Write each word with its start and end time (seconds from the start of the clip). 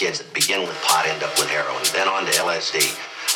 Kids 0.00 0.16
that 0.16 0.32
begin 0.32 0.64
with 0.64 0.72
pot 0.80 1.04
end 1.04 1.20
up 1.20 1.28
with 1.36 1.52
heroin, 1.52 1.84
then 1.92 2.08
on 2.08 2.24
to 2.24 2.32
LSD. 2.40 2.80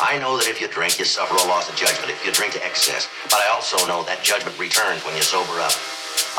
I 0.01 0.17
know 0.17 0.33
that 0.41 0.49
if 0.49 0.57
you 0.57 0.65
drink, 0.65 0.97
you 0.97 1.05
suffer 1.05 1.37
a 1.37 1.45
loss 1.45 1.69
of 1.69 1.77
judgment 1.77 2.09
if 2.09 2.25
you 2.25 2.33
drink 2.33 2.57
to 2.57 2.61
excess. 2.65 3.05
But 3.29 3.37
I 3.45 3.53
also 3.53 3.77
know 3.85 4.01
that 4.09 4.25
judgment 4.25 4.57
returns 4.57 5.05
when 5.05 5.13
you 5.13 5.21
sober 5.21 5.61
up. 5.61 5.77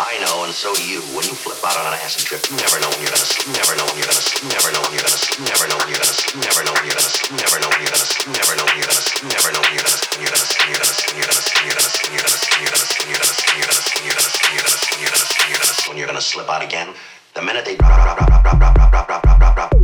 I 0.02 0.18
know, 0.18 0.42
and 0.42 0.50
so 0.50 0.74
do 0.74 0.82
you. 0.82 0.98
When 1.14 1.22
you 1.30 1.36
flip 1.38 1.62
out 1.62 1.78
on 1.78 1.86
an 1.86 1.94
acid 2.02 2.26
trip, 2.26 2.42
you 2.50 2.58
never 2.58 2.82
know 2.82 2.90
when 2.90 3.06
you're 3.06 3.14
gonna 3.14 3.22
sleep. 3.22 3.54
Never 3.54 3.78
know 3.78 3.86
when 3.86 4.02
you're 4.02 4.10
gonna 4.10 4.26
sleep. 4.26 4.50
Never 4.50 4.74
know 4.74 4.82
when 4.82 4.98
you're 4.98 5.06
gonna 5.06 5.22
sleep. 5.22 5.46
Never 5.46 5.62
know 5.70 5.78
when 5.78 5.86
you're 5.94 6.02
gonna 6.02 6.18
sleep. 6.18 6.34
Never 6.42 6.66
know 6.66 6.74
when 6.74 6.90
you're 6.90 6.98
gonna 6.98 7.14
sleep. 7.14 7.30
Never 7.38 7.54
know 7.54 7.70
when 7.70 7.80
you're 7.86 7.94
gonna 7.94 8.10
sleep. 8.10 8.26
Never 8.34 8.54
know 8.58 8.66
when 8.66 8.82
you're 8.82 8.90
gonna 8.90 9.06
sleep. 9.06 9.30
Never 9.30 9.50
know 9.54 9.62
when 9.62 9.72
you're 9.78 9.86
gonna 9.86 10.02
sleep. 10.02 10.18
You're 10.26 10.34
gonna 10.34 10.50
sleep. 10.50 10.66
You're 10.66 10.82
gonna 10.82 11.46
sleep. 11.46 11.62
You're 11.62 11.78
gonna 11.78 11.86
sleep. 11.86 12.10
You're 12.10 12.26
gonna 12.26 12.42
sleep. 12.42 12.58
You're 12.66 12.74
gonna 12.74 12.74
sleep. 12.74 12.74
You're 12.74 12.74
gonna 12.74 12.90
sleep. 12.90 13.06
You're 13.06 13.22
gonna 13.22 13.38
sleep. 13.38 13.62
You're 13.62 13.70
gonna 13.70 13.86
sleep. 13.86 14.02
You're 14.02 14.18
gonna 14.18 14.34
sleep. 14.34 14.50
You're 14.50 14.66
gonna 14.66 14.82
sleep. 14.82 14.98
You're 14.98 15.14
gonna 15.14 15.28
sleep. 15.30 15.46
You're 15.46 15.62
gonna 15.62 15.78
sleep. 15.78 15.86
When 15.86 15.96
you're 15.96 16.10
gonna 16.10 16.20
slip 16.20 16.48
out 16.50 16.62
again, 16.66 16.88
the 17.36 17.42
minute 17.42 17.64
they 17.64 17.76
drop, 17.76 18.16
drop, 18.16 18.26
drop, 18.26 18.42
drop, 18.42 18.58
drop, 18.58 18.74
drop, 18.74 19.06
drop, 19.06 19.22
drop, 19.22 19.38
drop, 19.38 19.54
drop, 19.54 19.75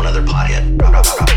one 0.00 0.06
other 0.06 0.22
pothead. 0.22 1.29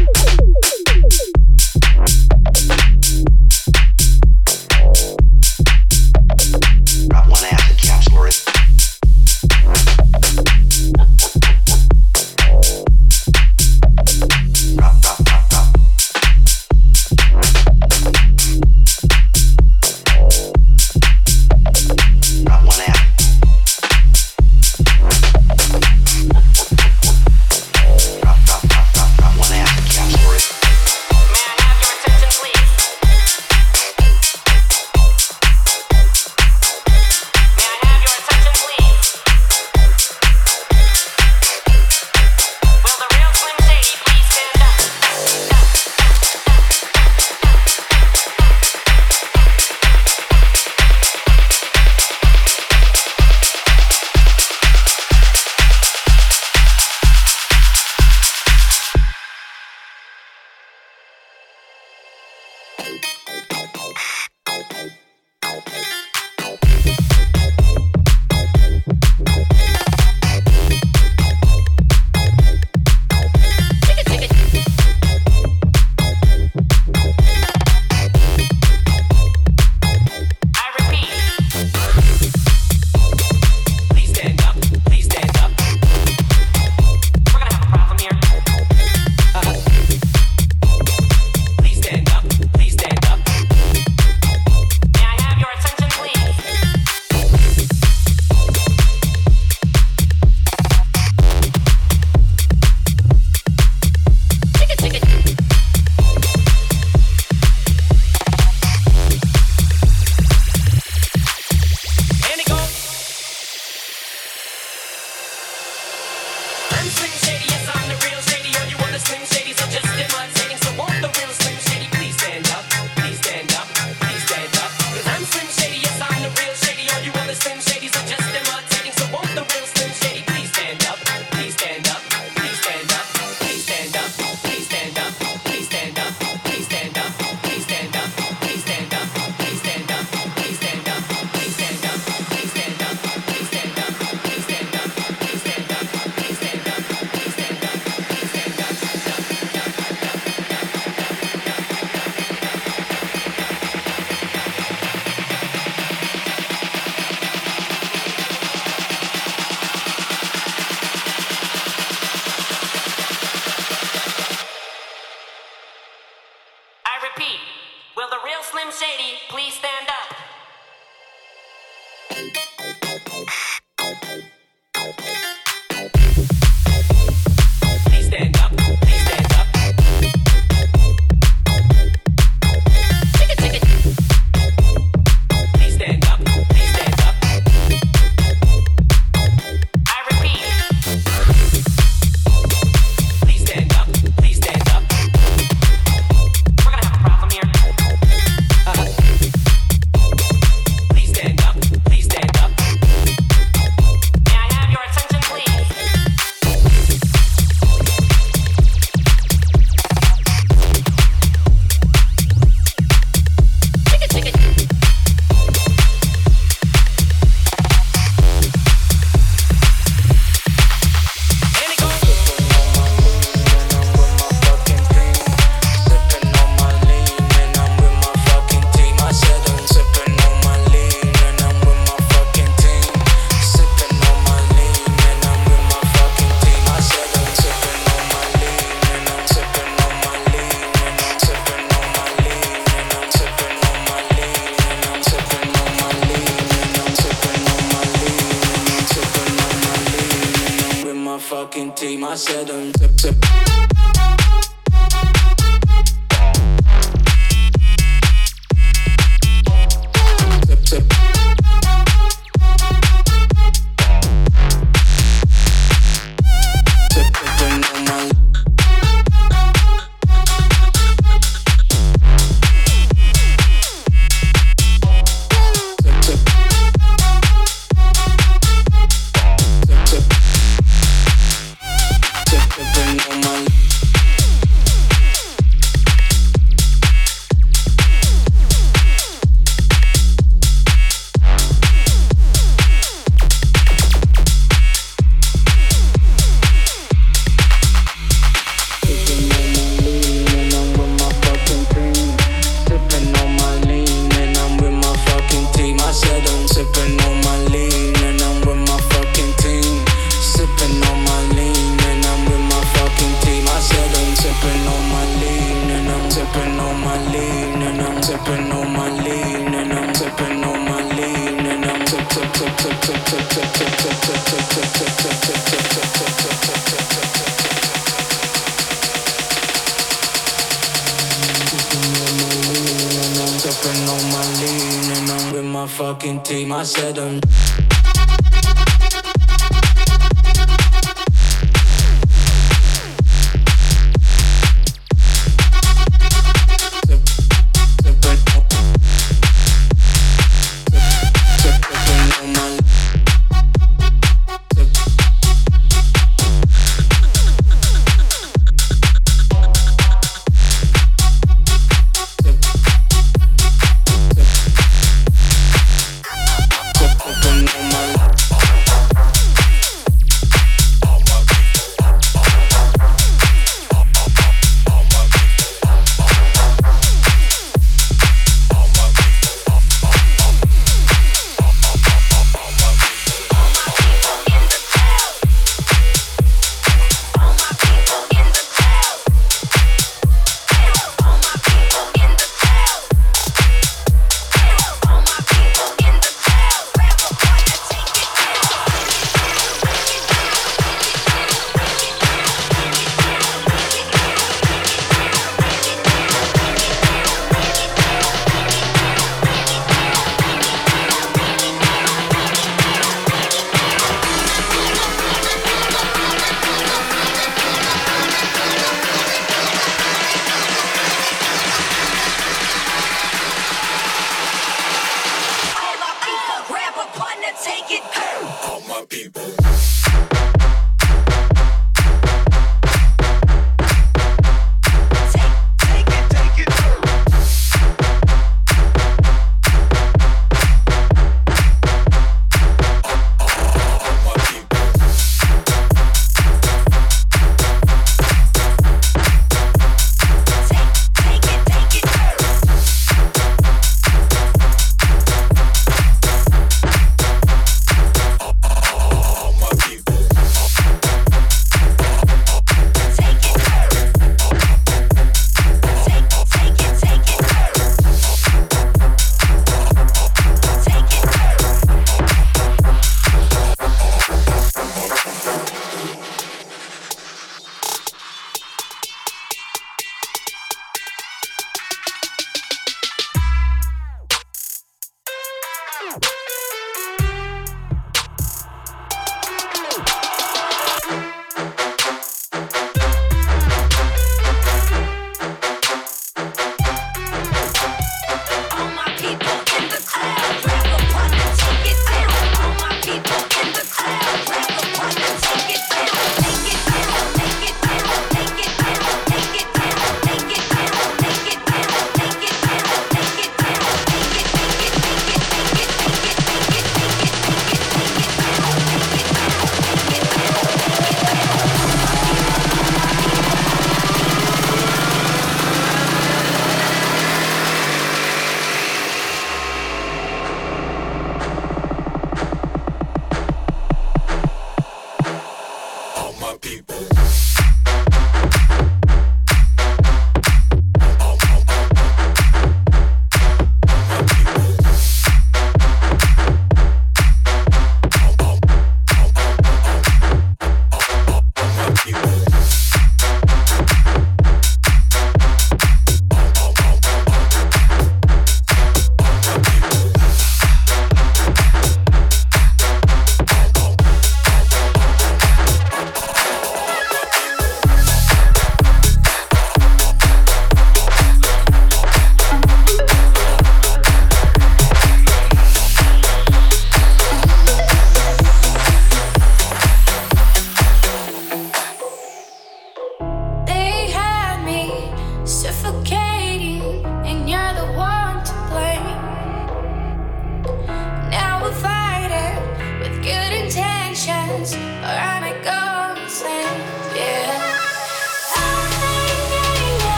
take 336.23 336.47
my 336.47 336.63
said. 336.63 336.97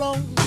wrong. 0.00 0.39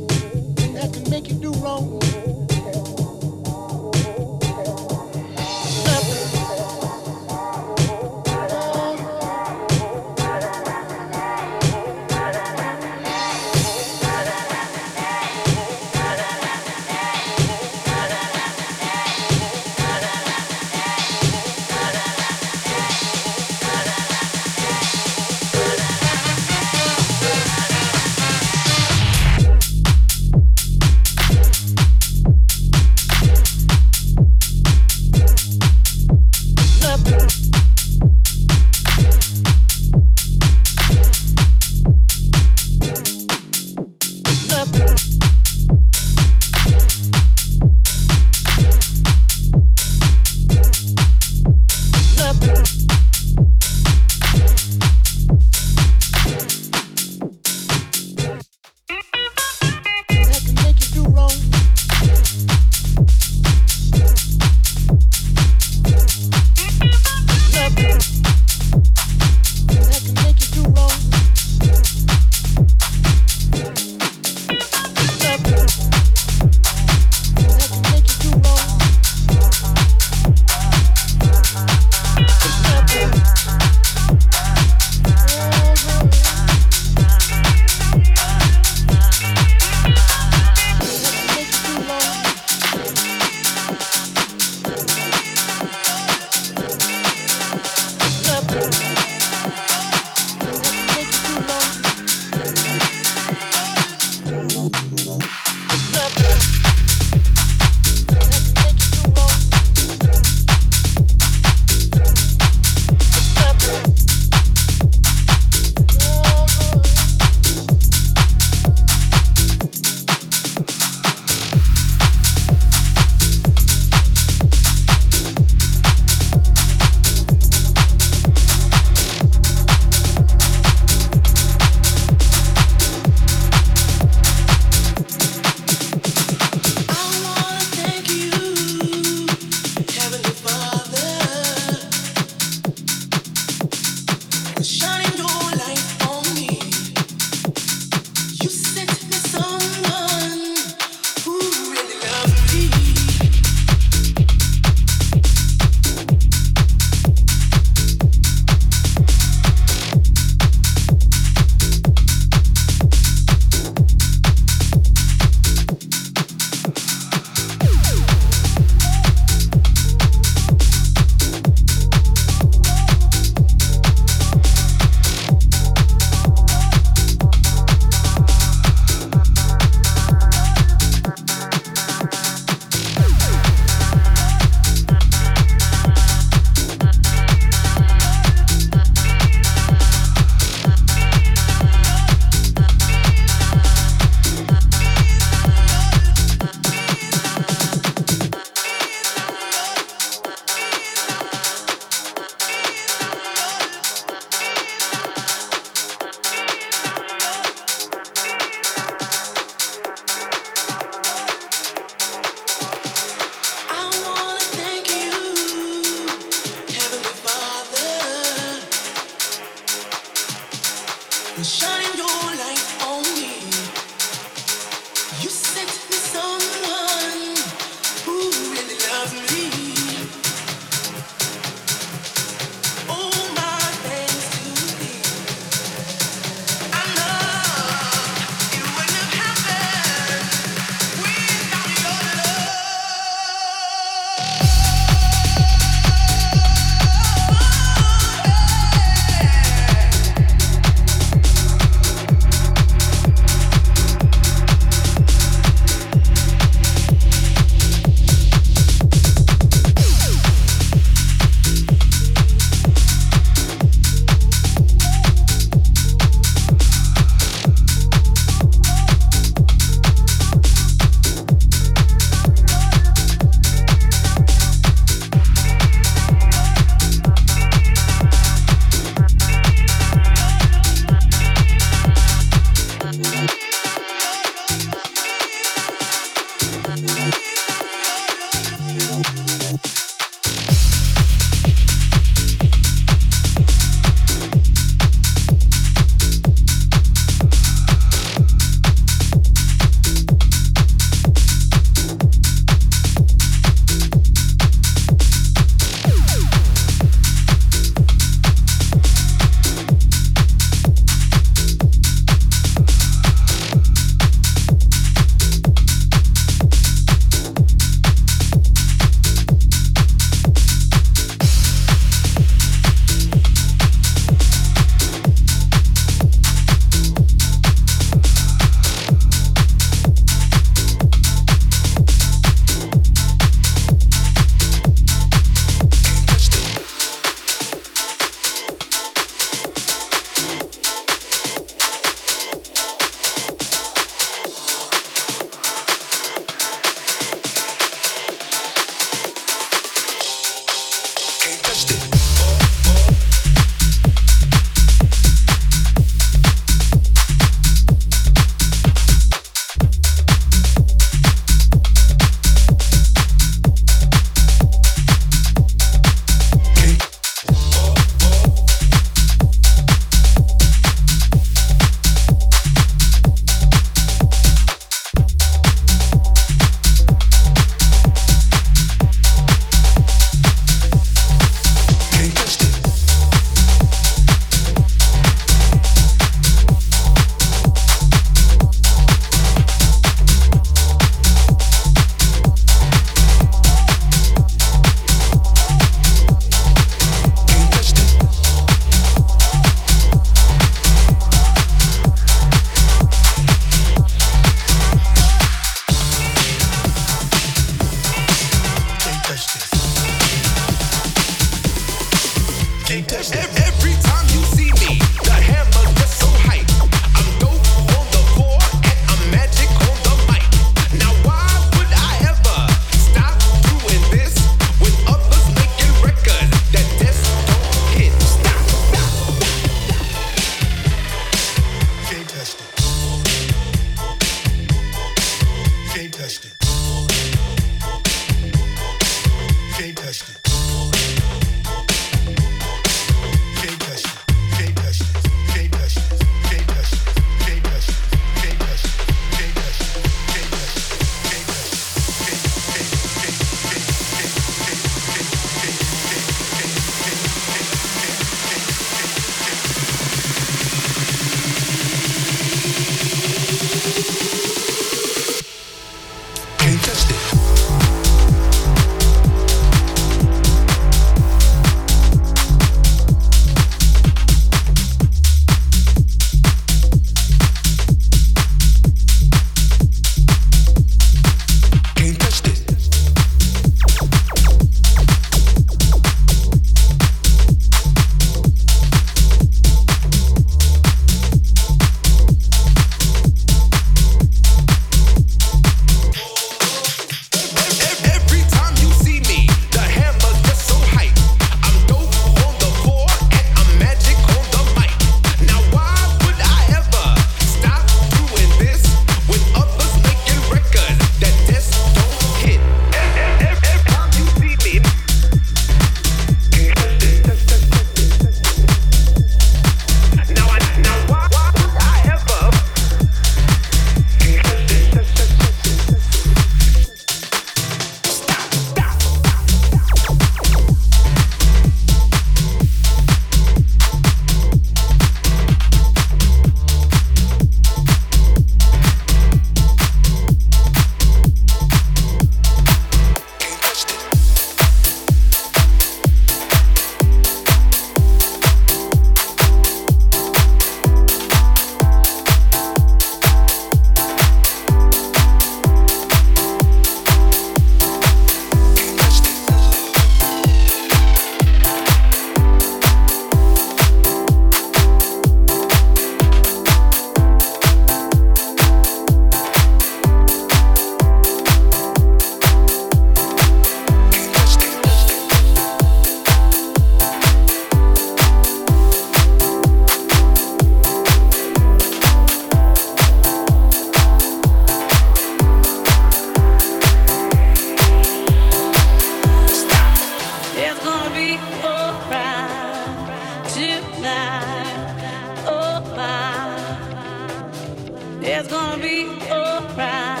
It's 598.18 598.28
gonna 598.28 598.62
be 598.62 598.86
alright. 599.10 600.00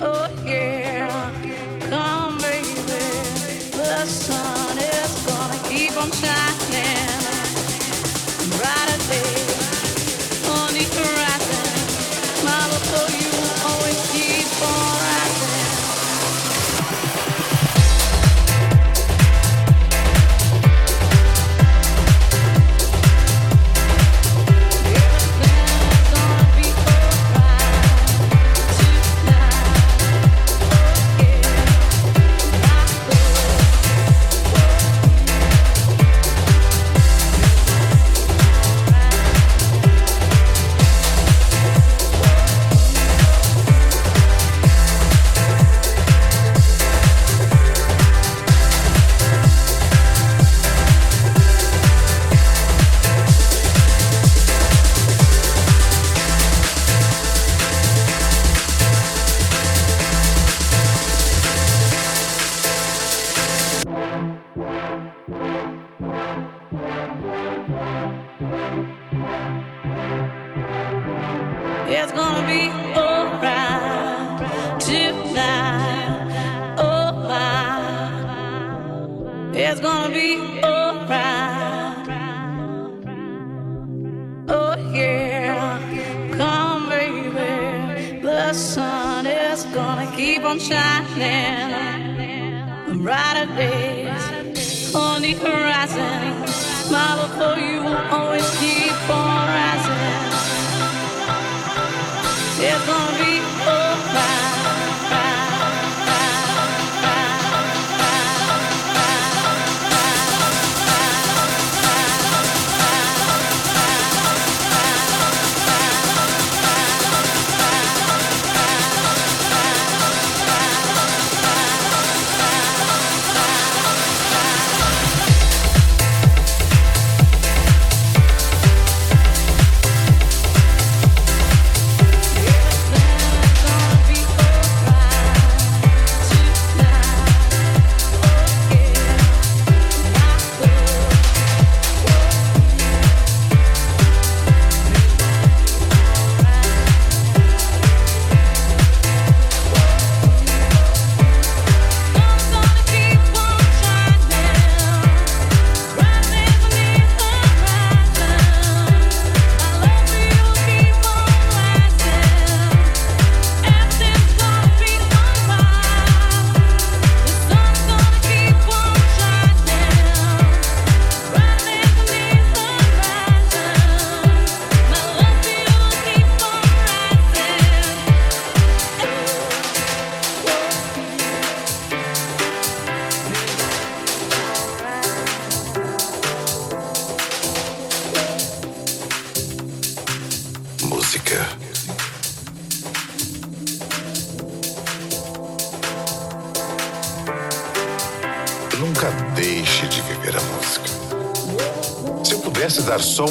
Oh 0.00 0.30
yeah, 0.46 1.30
come 1.90 2.38
baby. 2.38 2.72
The 3.70 4.06
sun 4.06 4.78
is 4.78 5.26
gonna 5.26 5.68
keep 5.68 5.94
on 5.98 6.10
shining. 6.12 6.49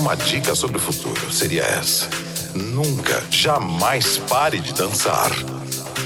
Uma 0.09 0.15
dica 0.15 0.55
sobre 0.55 0.77
o 0.77 0.79
futuro, 0.79 1.31
seria 1.31 1.61
essa. 1.61 2.09
Nunca, 2.55 3.23
jamais 3.29 4.17
pare 4.17 4.59
de 4.59 4.73
dançar. 4.73 5.29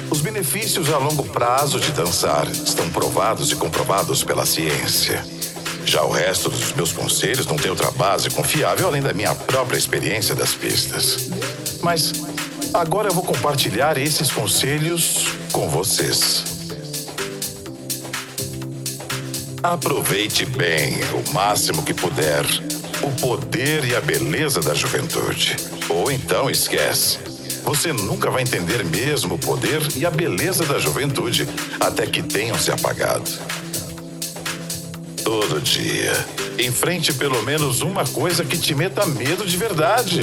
Os 0.10 0.20
benefícios 0.20 0.92
a 0.92 0.98
longo 0.98 1.24
prazo 1.24 1.80
de 1.80 1.90
dançar 1.94 2.46
estão 2.52 2.90
provados 2.90 3.50
e 3.50 3.56
comprovados 3.56 4.22
pela 4.22 4.46
ciência. 4.46 5.26
Já 5.86 6.04
o 6.04 6.12
resto 6.12 6.50
dos 6.50 6.74
meus 6.74 6.92
conselhos 6.92 7.48
não 7.48 7.56
tem 7.56 7.72
outra 7.72 7.92
base 7.92 8.30
confiável 8.30 8.88
além 8.88 9.02
da 9.02 9.14
minha 9.14 9.34
própria 9.34 9.78
experiência 9.78 10.36
das 10.36 10.54
pistas. 10.54 11.30
Mas 11.82 12.12
agora 12.74 13.08
eu 13.08 13.14
vou 13.14 13.24
compartilhar 13.24 13.98
esses 13.98 14.30
conselhos 14.30 15.28
com 15.54 15.70
vocês. 15.70 16.44
Aproveite 19.64 20.46
bem, 20.46 21.00
o 21.14 21.34
máximo 21.34 21.84
que 21.84 21.94
puder, 21.94 22.46
o 23.04 23.12
poder 23.20 23.84
e 23.84 23.96
a 23.96 24.02
beleza 24.02 24.62
da 24.62 24.74
juventude. 24.74 25.58
Ou 25.90 26.10
então 26.12 26.50
esquece. 26.50 27.20
Você 27.64 27.92
nunca 27.92 28.32
vai 28.32 28.44
entender 28.44 28.84
mesmo 28.86 29.36
o 29.36 29.40
poder 29.40 29.82
e 29.96 30.06
a 30.06 30.12
beleza 30.12 30.66
da 30.66 30.80
juventude 30.80 31.48
até 31.80 32.06
que 32.06 32.24
tenham 32.24 32.58
se 32.58 32.72
apagado. 32.72 33.30
Todo 35.24 35.62
dia, 35.62 36.14
enfrente 36.60 37.14
pelo 37.14 37.42
menos 37.44 37.82
uma 37.82 38.06
coisa 38.06 38.44
que 38.44 38.58
te 38.58 38.74
meta 38.74 39.06
medo 39.06 39.46
de 39.46 39.58
verdade. 39.58 40.22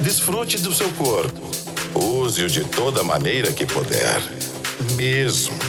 Desfrute 0.00 0.58
do 0.58 0.74
seu 0.74 0.88
corpo. 0.90 1.50
Use-o 1.94 2.48
de 2.48 2.64
toda 2.64 3.02
maneira 3.02 3.52
que 3.52 3.64
puder. 3.64 4.20
Mesmo. 4.96 5.63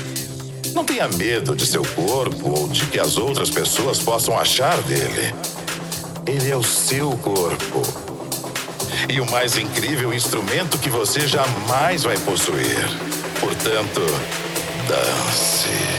Não 0.76 0.84
tenha 0.84 1.08
medo 1.08 1.56
de 1.56 1.66
seu 1.66 1.86
corpo 1.86 2.50
ou 2.50 2.68
de 2.68 2.86
que 2.88 3.00
as 3.00 3.18
outras 3.18 3.50
pessoas 3.50 3.98
possam 4.00 4.38
achar 4.38 4.78
dele. 4.82 5.34
Ele 6.28 6.52
é 6.52 6.58
o 6.58 6.64
seu 6.64 7.12
corpo. 7.12 7.82
E 9.08 9.22
o 9.22 9.32
mais 9.32 9.58
incrível 9.58 10.14
instrumento 10.14 10.78
que 10.78 10.90
você 10.90 11.26
jamais 11.26 12.04
vai 12.04 12.18
possuir. 12.18 12.90
Portanto, 13.40 14.02
dance. 14.86 15.95